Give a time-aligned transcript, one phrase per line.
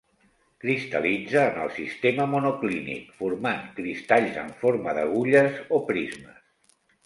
[0.61, 6.45] Cristal·litza en el sistema monoclínic formant cristalls amb forma d'agulles o prismes.